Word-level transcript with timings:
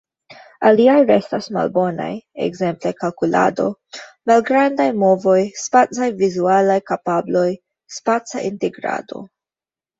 Aliaj 0.67 0.93
restas 1.09 1.49
malbonaj, 1.57 2.07
ekzemple 2.45 2.93
kalkulado, 3.03 3.67
malgrandaj 4.33 4.89
movoj, 5.05 5.37
spacaj-vizualaj 5.67 6.81
kapabloj, 6.91 7.47
spaca 8.01 8.47
integrado. 8.53 9.27